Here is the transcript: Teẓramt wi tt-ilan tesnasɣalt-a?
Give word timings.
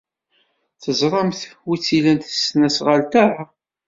Teẓramt 0.81 1.41
wi 1.65 1.75
tt-ilan 1.79 2.19
tesnasɣalt-a? 2.19 3.25